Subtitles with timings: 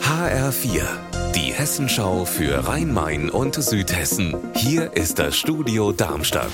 [0.00, 0.82] HR4,
[1.34, 4.36] die Hessenschau für Rhein-Main und Südhessen.
[4.54, 6.52] Hier ist das Studio Darmstadt.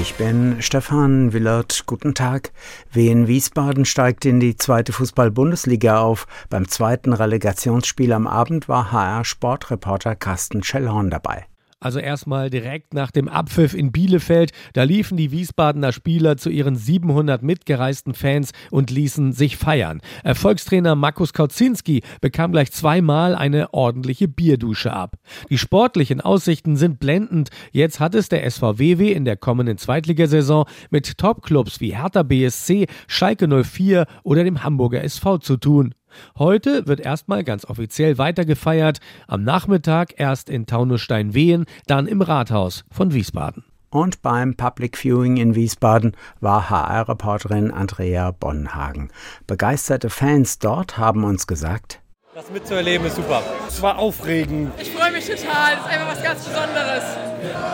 [0.00, 1.84] Ich bin Stefan Willert.
[1.86, 2.52] Guten Tag.
[2.92, 6.26] Wien Wiesbaden steigt in die zweite Fußball-Bundesliga auf.
[6.50, 11.46] Beim zweiten Relegationsspiel am Abend war HR-Sportreporter Carsten Schellhorn dabei.
[11.80, 16.74] Also erstmal direkt nach dem Abpfiff in Bielefeld, da liefen die Wiesbadener Spieler zu ihren
[16.74, 20.00] 700 mitgereisten Fans und ließen sich feiern.
[20.24, 25.18] Erfolgstrainer Markus Kauzinski bekam gleich zweimal eine ordentliche Bierdusche ab.
[25.50, 27.50] Die sportlichen Aussichten sind blendend.
[27.70, 33.46] Jetzt hat es der SVWW in der kommenden Zweitligasaison mit Topclubs wie Hertha BSC, Schalke
[33.46, 35.94] 04 oder dem Hamburger SV zu tun.
[36.38, 43.12] Heute wird erstmal ganz offiziell weitergefeiert, am Nachmittag erst in Taunusstein-Wehen, dann im Rathaus von
[43.12, 43.64] Wiesbaden.
[43.90, 49.10] Und beim Public Viewing in Wiesbaden war HR-Reporterin Andrea Bonhagen.
[49.46, 52.00] Begeisterte Fans dort haben uns gesagt,
[52.38, 53.42] das mitzuerleben ist super.
[53.66, 54.70] Es war aufregend.
[54.78, 55.74] Ich freue mich total.
[55.74, 57.27] Das ist einfach was ganz Besonderes.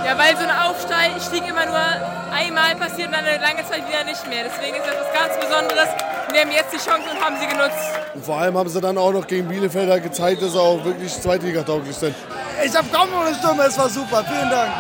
[0.05, 1.81] Ja, weil so ein Aufstieg immer nur
[2.33, 4.45] einmal passiert und dann eine lange Zeit wieder nicht mehr.
[4.45, 5.89] Deswegen ist das was ganz Besonderes.
[6.33, 7.95] Wir haben jetzt die Chance und haben sie genutzt.
[8.15, 11.13] Und vor allem haben sie dann auch noch gegen Bielefelder gezeigt, dass sie auch wirklich
[11.13, 12.15] Zweitligatauglich sind.
[12.65, 13.65] Ich habe kaum noch eine Stimme.
[13.65, 14.25] Es war super.
[14.25, 14.71] Vielen Dank.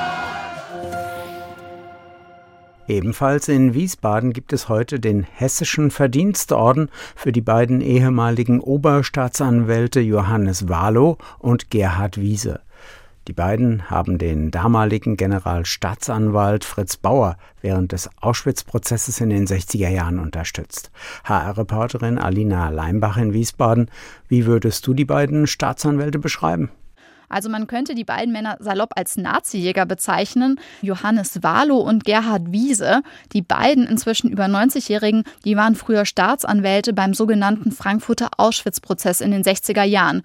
[2.86, 10.68] Ebenfalls in Wiesbaden gibt es heute den Hessischen Verdienstorden für die beiden ehemaligen Oberstaatsanwälte Johannes
[10.68, 12.60] Wahlow und Gerhard Wiese.
[13.26, 20.18] Die beiden haben den damaligen Generalstaatsanwalt Fritz Bauer während des Auschwitz-Prozesses in den 60er Jahren
[20.18, 20.90] unterstützt.
[21.24, 23.90] HR-Reporterin Alina Leimbach in Wiesbaden,
[24.28, 26.70] wie würdest du die beiden Staatsanwälte beschreiben?
[27.30, 30.60] Also man könnte die beiden Männer salopp als Nazi-Jäger bezeichnen.
[30.82, 37.14] Johannes Wahlow und Gerhard Wiese, die beiden inzwischen über 90-Jährigen, die waren früher Staatsanwälte beim
[37.14, 40.22] sogenannten Frankfurter Auschwitz-Prozess in den 60er Jahren.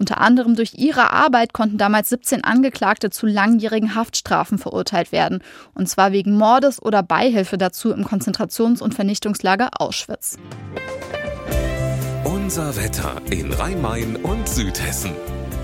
[0.00, 5.42] Unter anderem durch ihre Arbeit konnten damals 17 Angeklagte zu langjährigen Haftstrafen verurteilt werden.
[5.74, 10.38] Und zwar wegen Mordes oder Beihilfe dazu im Konzentrations- und Vernichtungslager Auschwitz.
[12.24, 15.12] Unser Wetter in Rhein-Main und Südhessen.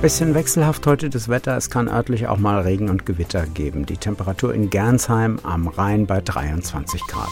[0.02, 1.56] Bisschen wechselhaft heute das Wetter.
[1.56, 3.86] Es kann örtlich auch mal Regen und Gewitter geben.
[3.86, 7.30] Die Temperatur in Gernsheim am Rhein bei 23 Grad.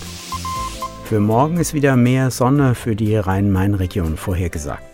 [1.04, 4.93] Für morgen ist wieder mehr Sonne für die Rhein-Main-Region vorhergesagt.